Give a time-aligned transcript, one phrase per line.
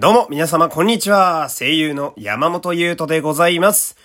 [0.00, 1.48] どうも、皆様、こんにちは。
[1.50, 3.96] 声優の山本優斗でございます。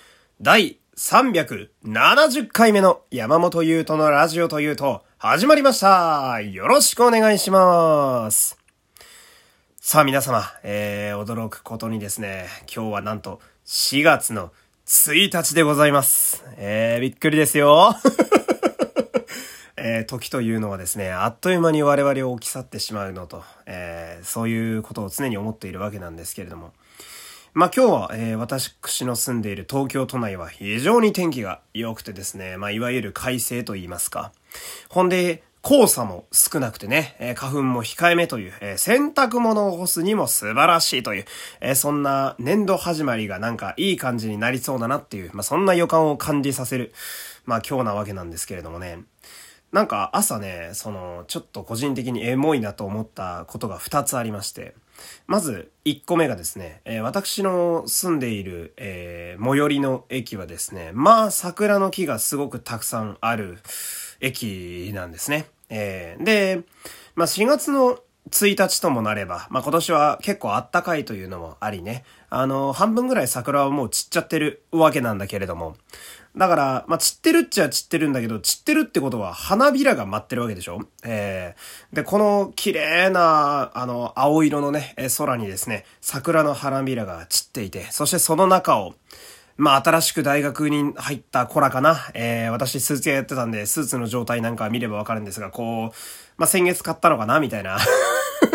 [0.41, 6.41] 第370回目の山本優斗のラジオというと、始まりました。
[6.41, 8.57] よろしくお願いします。
[9.79, 14.51] さあ皆様、えー、驚くことにですね、今日はなんと4月の
[14.87, 16.43] 1日でございます。
[16.57, 17.95] えー、びっくりですよ。
[19.85, 26.71] えー時というのはですね、あっという間に我々を置き去ってしまうのと、えーそういうことを常に思っているわけなんですけれども。
[27.53, 34.31] まあ今日は、えー私の住んでいる東京都内は非常に天気が良くてですね、まあいわゆる快晴と言いますか。
[34.87, 41.25] ほんで、黄砂も少なくてね、えー花粉も控えめという、えー洗濯物を干すにも素晴らしいという、
[41.59, 46.93] えーそんな年度始まりがなんかいい感じになりそうだなっていう、まあそんな予感を感じさせる、
[47.45, 48.99] まあ今日なわけなんですけれどもね。
[49.73, 54.75] なんか朝ね、その、ちょっと個人的にエモいなと思ったことが2つありまして。
[55.25, 63.57] まず、1個目がですね、えー私の住んでいる、えー最寄りの駅はですね、まあ桜の木がすごくたくさんある
[64.21, 65.47] 駅なんですね。
[65.69, 66.61] えーで、
[67.15, 67.97] まあ4月の
[68.29, 75.75] 1日ともなれば、まあ今年は結構あったかいというのもありね、あの、半分ぐらい桜はもう散っちゃってるわけなんだけれども、
[76.35, 80.79] だから、まあ、散ってるっちゃ散ってるんだけど、散ってるってことは花びらが舞ってるわけでしょ？
[81.03, 88.95] えー、で、この綺麗な、あの、青色のね、空にですね、桜の花びらが散っていて、そしてその中を、
[89.57, 91.99] まあ、新しく大学に入った子らかな？
[92.15, 95.95] えー、私スーツ屋やってたんで、スーツの状態なんか見ればわかるんですが、こう、
[96.37, 97.39] まあ、先月買ったのかな？
[97.39, 97.77] みたいな。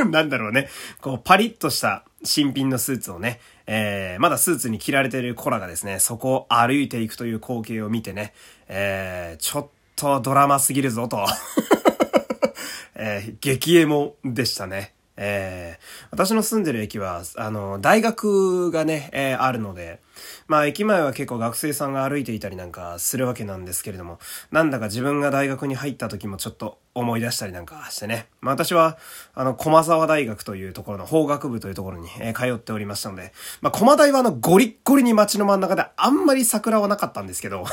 [0.11, 0.69] なんだろうね。
[1.01, 8.33] こう、パリッとした新品のスーツをね、えー、まだスーツに着られてる子らがですね、そこを歩いていくという光景を見てね、
[8.69, 11.25] えー、ちょっとドラマすぎるぞと。
[13.01, 14.93] えー激エモでしたね。
[15.19, 20.01] えー私の住んでる駅は、あの、大学がね、えーあるので、
[20.47, 24.19] まあ駅前は結構学生さんが歩いていたりなんかするわけなんですけれども、
[24.51, 28.29] なんだか自分が大学に入った時もちょっと思い出したりなんかしてね。
[28.41, 28.97] まあ私は、
[29.35, 37.65] あの、駒沢大学というところの法学部というところに、えー通っておりましたので、まあ駒大はあの、ゴリッゴリに街の真ん中であんまり桜はなかったんですけど、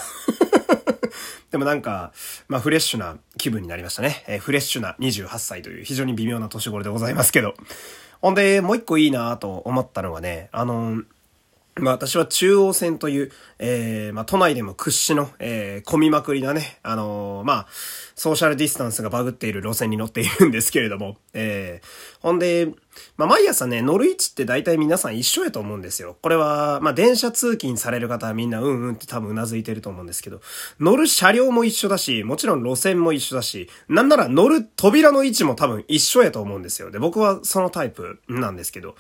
[1.52, 2.12] でもなんか、
[2.48, 4.24] まあフレッシュな気分になりましたね。
[4.28, 7.56] えーフレッシュな28歳という非常に微妙な年頃でございますけど。
[8.22, 11.04] ほんで、もう一個いいなと思ったのはね、あの
[11.78, 17.68] まあ私は中央線という、えー、まあ都内でも屈指の、えー、混みまくりなね、あのーまあ、
[18.16, 22.70] ソーシャルディスタンスがバグっている路線に乗っているんですけれども、えー、ほんで、
[23.18, 26.16] まあ毎朝ね、乗る位置って大体皆さん一緒やと思うんですよ。
[26.22, 30.40] これは、まあ電車通勤される方はみんなうんうんって多分頷いてると思うんですけど、
[30.80, 36.90] 乗る車両も一緒だし、もちろん路線も一緒だし、なんなら乗る扉の位置も多分一緒やと思うんですよ。
[36.90, 38.96] で、僕はそのタイプなんですけど。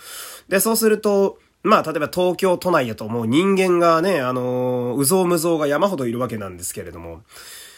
[0.49, 7.23] で、そうすると、まあ、例えば東京都内やともう人間がね、あのー、うぞうむぞうが山ほどいるわけなんですけれども、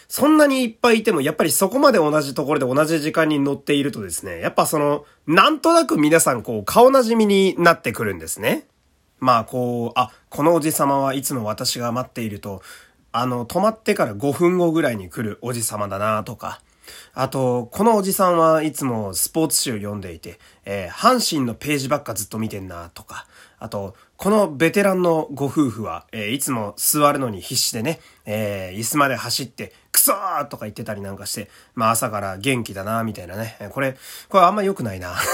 [0.10, 8.68] そんなにいっぱいいても、やっぱりそこまで同じところで同じ時間に乗っているとですね、やっぱその、なんとなく皆さんこう、顔なじみになってくるんですね。
[9.20, 12.62] まあ、こう、あ、このおじさまはいつも私が待っていると、
[13.14, 16.62] あの、止まってから5分後ぐらいに来るおじさまだなとか、
[17.14, 23.28] あと、このおじさんはいつもスポーツ紙を読んでいて、えー阪神のページばっかずっと見てんなとか、
[23.60, 33.58] あと、このベテランのご夫婦は、えーいつも座るのに必死でね、えー椅子まで走って、クソーとか言ってたりなんかして、まあ朝から元気だなみたいなね。
[33.72, 33.98] これ、
[34.30, 35.16] これあんま良くないな。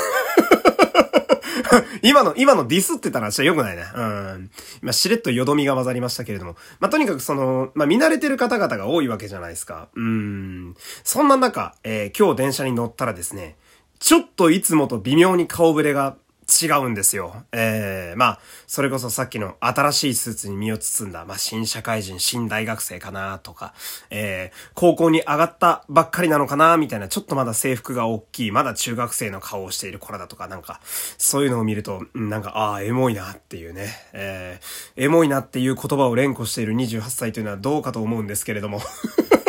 [2.02, 3.84] 今の、今のディスってたらしは良くないね。
[3.96, 4.52] うん。
[4.82, 6.56] 今、しれっとよどみが混ざりましたけれども。
[6.80, 9.88] まあ、とにかくその、まあ、見慣れてる方々が多いわけじゃないですか。
[9.96, 10.76] うん。
[11.04, 13.56] そんな中、えー今日電車に乗ったらですね、
[14.00, 17.44] ちょっといつもと微妙に顔ぶれが違うんですよ。
[17.52, 23.74] えー、まあ、それこそさっきの新しいスーツに身を包んだ、まあ、新社会人、新大学生かなとか、
[24.10, 30.80] えー、高校に上がったばっかりなのかなみたいな、ちょっとまだ制服が大きい、まだ中学生の顔をしている子らだとか、なんか、
[31.18, 38.82] そういうのを見ると、なんか、ああ、エモいなっていうね、えー、エモいなっていう言葉を連呼している28歳というのはどうかと思うんですけれども。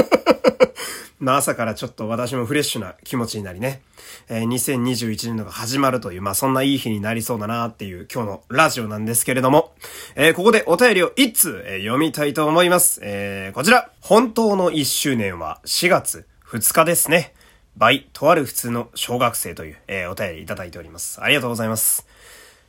[1.25, 3.81] まあ朝からちょっと私もフレッシュな気持ちになりね、
[4.29, 9.73] えー2021年度が始まるという、まあそんないい日になりそうだなっていう今日のラジオなんですけれども、
[10.17, 13.01] えーここでお便りを一通、えー読みたいと思います。
[13.03, 17.33] えーこちら、本当の1周年は4月2日ですね。
[17.79, 21.23] by とある普通の小学生という、えーお便りいただいております。
[21.23, 22.07] ありがとうございます。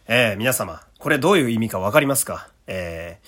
[0.08, 2.48] えー皆様、これどういう意味かわかりますか？
[2.68, 3.28] えー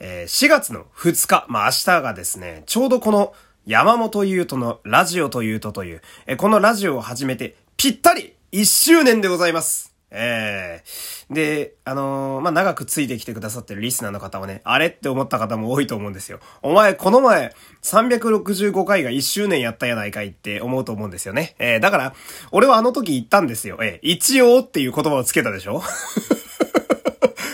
[0.00, 9.94] えー4月の2日、まあ明日がですね、ちょうどこの山本優斗のラジオというとという、えこのラジオを始めてぴったり1周年でございます。
[10.10, 16.40] えー、で、あのー、まあ、長くついてきてくださってるリスナーの方はね、あれって思った方も多いと思うんですよ。
[16.60, 21.54] お前、この前、365回が1周年やったやないかいって思うと思うんですよね。
[21.58, 22.14] えー、だから、
[22.50, 23.78] 俺はあの時言ったんですよ。
[23.80, 25.82] えー、一応っていう言葉をつけたでしょ？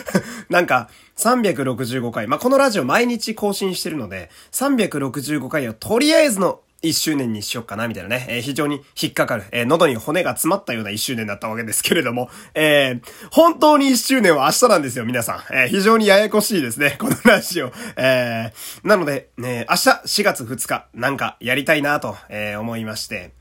[0.49, 2.27] なんか、365回。
[2.27, 15.55] まあ、このラジオ毎日更新してるので、365回をとりあえずの一周年にしよっかな、みたいなね、えー、非常に引っかかる、えー、喉に骨が詰まったような一周年だったわけですけれども、えー、本当に一周年は明日なんですよ、皆さん。
[15.55, 17.73] え、非常にややこしいですね、 このラジオ。
[17.97, 18.53] え、
[18.85, 23.33] なので、ね、明日4月2日、なんかやりたいなと、え、思いまして、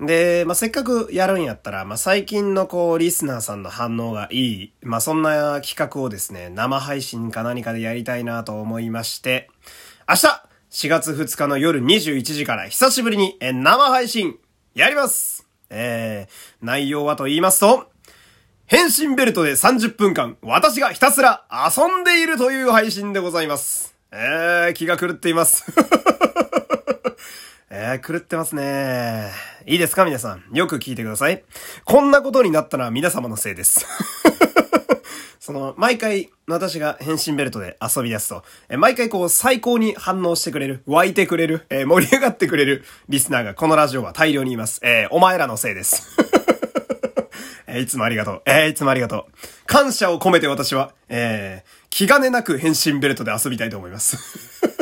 [0.00, 9.48] で、まあ、せっかくやるんやったら、まあ、最近のこう、リスナーさんの反応がいい、まあ、そんな企画をですね、生配信か何かでやりたいなと思いまして、
[10.08, 10.26] 明日
[10.70, 14.38] 4月2日の夜21時から久しぶりに生配信
[14.74, 17.90] やりますえー、内容はと言いますと、
[18.66, 23.96] 変身ベルトで30分間、私がひたすら遊んでいるという配信でございます。
[24.12, 25.64] えー、気が狂っています。
[27.68, 29.30] えー、狂ってますね。
[29.66, 30.56] いいですか皆さん？
[30.56, 31.42] よく聞いてください。
[31.84, 33.84] こんなことになったのは皆様のせいです。
[35.40, 44.80] その、毎回、私が変身ベルトで遊び出すと、え毎回こう、最高に反応してくれる、湧いてくれる、えー、盛り上がってくれるリスナーがこのラジオは大量にいます。
[44.84, 46.16] えー、お前らのせいです。
[47.66, 48.42] えー、いつもありがとう。
[48.46, 49.32] えー、いつもありがとう。
[49.66, 54.75] 感謝を込めて私は、えー、気兼ねなく変身ベルトで遊びたいと思います。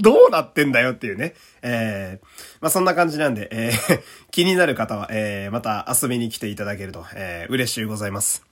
[0.02, 1.34] どうなってんだよっていうね。
[1.62, 2.26] えー、
[2.60, 4.00] まあ、そんな感じなんで、えー、
[4.32, 8.44] 気になる方は、えー、また遊びに来ていただけると、えー、嬉しゅうございます。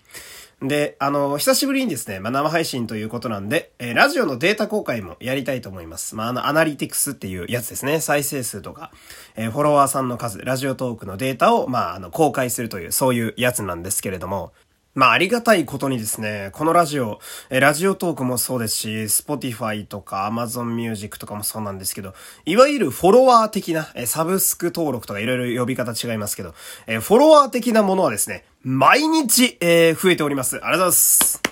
[0.60, 6.16] で、あの、久しぶりにですね、まあ、生配信ということなんで、えー、ラジオのデータ公開もやりたいと思います。
[6.16, 8.00] まあ、あの、アナリティクスっていうやつですね。
[8.00, 8.90] 再生数とか、
[9.36, 14.52] えー、フォロワーさんの数、ラジオトークのデータを、まあ、あの、公開するという、そういうやつなんですけれども、
[14.98, 22.14] まあ、ありがたいことにですね、このラジオ、え、ラジオトークもそうですし、Spotify とか Amazon Music とかもそうなんですけど、
[22.46, 26.52] いわゆるフォロワー的な、え、サブスク登録とかいろいろ呼び方違いますけど、
[26.88, 30.56] え、フォロワー的なものはですね、毎日、えー、増えております。
[30.56, 31.42] ありがとうございます。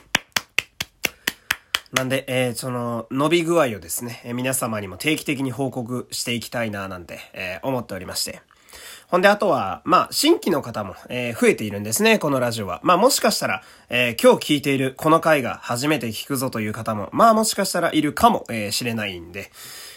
[1.93, 8.43] なんで、えー、その、伸び具合をですね、え、皆様にも定期的に報告していきたいな、なんて、えー、思っておりまして。
[9.09, 12.81] ほんで、あとは、まあ、新規の方も、えー、増えているんですね、このラジオは。
[12.83, 19.53] まあ、もしかしたら、えー、今日聞いているこの回が初めて聞くぞという方も、まあ、もしかしたらいるかも、えー、しれないんで、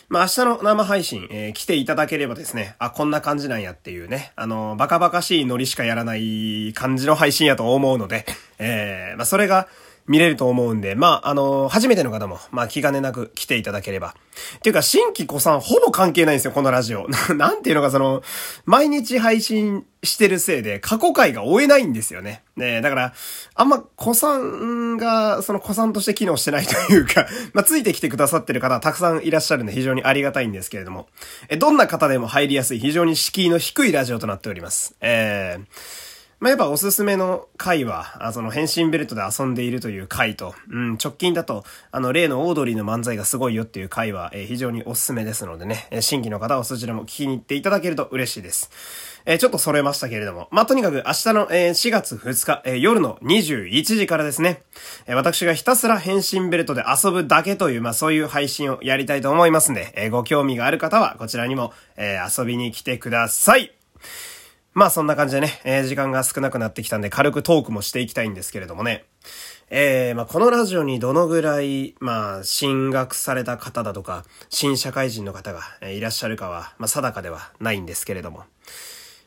[0.09, 8.27] まあ、明日の生配信、えー、来ていただければですね、あ、こんな感じなんやっていうね、あの、バカバカしいノリしかやらない感じの配信やと思うので、
[8.59, 9.67] えー、まあ、それが、
[10.07, 14.15] 見れると思うんで、まあ、あのー、初めての方も、まあ、気兼ねなく来ていただければ。
[14.57, 17.07] っていうか、新規子さんほぼ関係ないんですよ、このラジオ。
[17.35, 18.23] なんていうのか、その、
[18.65, 22.43] 毎日配信してるせいで、過去回が追えないんですよね。
[22.55, 23.13] ねだから、
[23.55, 31.07] あんま、子さんが、その子さんとして機能してないというか、 まあ、ついてきてくださってる方たくさんいらっしゃるんで、非常にありがたいんですけれども、
[31.49, 34.95] え、どんな方でも入りやすい、非常に敷居の低いラジオとなっております。
[35.01, 35.65] えー、
[36.39, 48.71] まあ、やっぱおすすめの回は、あその変身ベルトで遊んでいるという回と、うん、直近だと、あの、例のオードリーの漫才がすごいよっていう回は、えー、非常におすすめですのでね、えー、新規の方はそちらも聞きに行っていただけると嬉しいです。
[49.25, 54.63] えー、ちょっとそれましたけれども、まあ、とにかく明日の、えー、4月2日、えー、夜の21時からですね、
[55.07, 63.73] えー、私がひたすら変身ベルトで遊ぶだけという、まあ、そういう配信をやりたいと思いますんで、えー、ご興味がある方はこちらにも、えー、遊びに来てください。
[64.73, 69.05] まあそんな感じでね、えー、時間が少なくなってきたんで軽くトークもしていきたいんですけれどもね。
[69.71, 78.43] えー、まあこのラジオにどのぐらい、まあ進学された方だとか、新社会人の方が、えいらっしゃるかは、まあ定かではないんですけれども。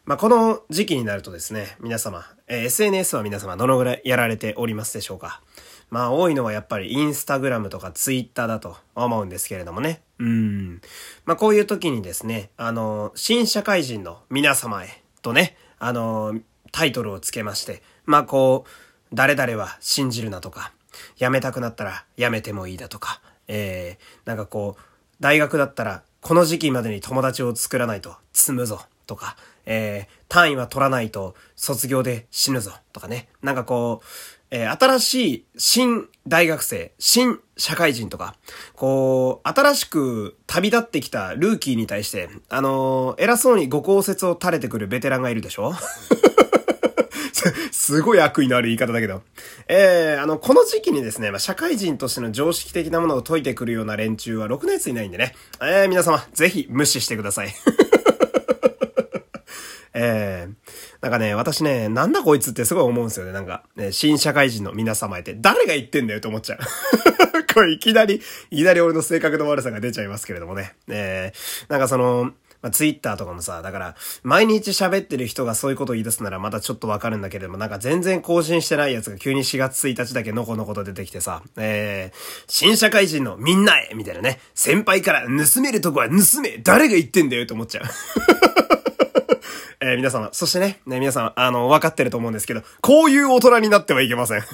[0.04, 5.42] まあこの時期になるとですね、皆様、え、SNS は皆様どのぐらいやられておりますでしょうか
[5.90, 10.02] まあ多いのはやっぱりインスタグラムとかツイッターだと思うんですけれどもね。
[10.18, 10.80] うん。
[11.24, 20.72] まあこういう時にですね、あの、新社会人の皆様へ、とね、あのー、タイトルをつけまして、まあこう、誰々は信じるなとか、
[21.16, 24.82] 辞めたくなったら辞めてもいいだとか、えー、なんかこう、
[25.20, 29.36] 大学だったらこの時期までに友達を作らないと積むぞとか、
[29.66, 33.28] えー、単位は取らないと卒業で死ぬぞとかね。
[33.42, 34.06] なんかこう、
[34.54, 38.36] えー、新しい新大学生、新社会人とか、
[38.74, 45.72] こう、新しく旅立ってきたルーキーに対して、あのー、偉そうにご公説を垂れてくるベテランがいるでしょ？
[47.72, 49.22] すごい悪意のある言い方だけど。
[49.68, 55.34] えー、あの、この時期にですね、まあ、社会人としての常識的なものを解いてくるような連中はろくな奴いないんでね。
[55.62, 57.54] えー、皆様、ぜひ無視してください。
[59.94, 63.32] えー、なんかね、私ね、なんだこいつってすごい思うんですよね。
[63.32, 66.58] なんか、ね、新社会人の皆様へて、誰が言ってんだよと思っちゃう。
[67.52, 70.74] これいきなり、いきなり俺の性格の悪さが出ちゃいますけれどもね。
[70.88, 72.32] えー、なんかその、
[72.62, 87.84] まあ、ツイッターとかもさ、だから、毎日喋ってる人がそういうことを言い出すならまたちょっとわかるんだけれども、なんか全然更新してないやつが急に4月1日だけのこのこと出てきてさ、えー、新社会人のみんなへみたいなね、先輩から盗めるとこは盗め誰が言ってんだよと思っちゃう。
[90.02, 94.42] 皆様、そしてね、ね、皆さん、あの、分かってると思うんですけど、こういう大人になってはいけません。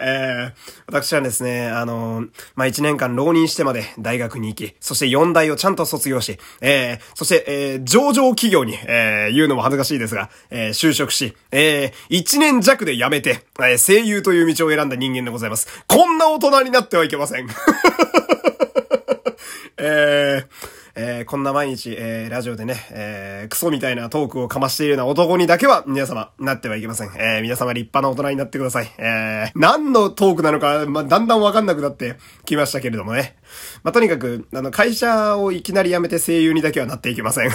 [0.00, 15.68] えー、私はですね、あのー、まあ、1年間浪人してまで大学に行き、そして4大をちゃんと卒業し、えー、そして、えー、上場企業に、えー、言うのも恥ずかしいですが、えー、就職し、えー、1年弱で辞めて、えー、声優という道を選んだ人間でございます。
[15.86, 17.48] こんな大人になってはいけません。
[19.80, 20.46] えー、
[21.00, 27.10] えー、こんな毎日、えー、ラジオでね、えー、クソみたいなトークをかましているような男にだけは、皆様、なってはいけません。
[27.16, 28.92] えー、皆様立派な大人になってください。
[28.98, 33.36] えー、何のトークなのか、ま、だんだんわかんなくなってきましたけれどもね。
[33.84, 37.50] まあ、とにかく、あの、会社をいきなり辞めて声優にだけはなっていきません。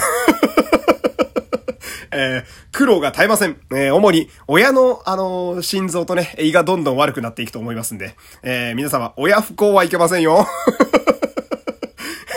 [2.16, 3.58] えー、苦労が絶えません。
[3.72, 10.46] えー、主に、親の、あのー、心臓とね、胃がどんどん悪くなっていくと思いますんで、え、皆様、親不幸はいけませんよ。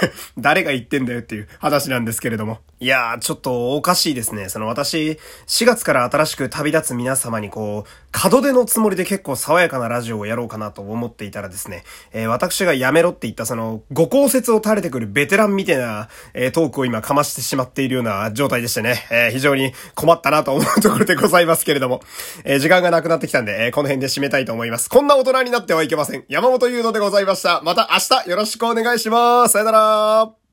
[0.38, 2.60] 誰が言ってんだよっていう話なんですけれども。
[2.80, 4.50] いやー、ちょっとおかしいですね。
[4.50, 11.84] その私、4月から新しく旅立つ皆様にこう、門出のつもりで結構爽やかなラジオをやろうかなと思っていたらですね、
[12.14, 22.02] えー、私がやめろって言ったその、ご公説を垂れてくるベテランみたいな、えー、トークを今かましてしまっているような状態でしてね、えー、非常に困ったなと思うところでございますけれども、
[22.44, 24.90] え時間がなくなってきたんで、えこの辺で締めたいと思います。
[24.90, 26.26] こんな大人になってはいけません。
[26.28, 27.62] 山本優斗でございました。
[27.62, 29.54] また明日よろしくお願いします。
[29.54, 30.47] さよなら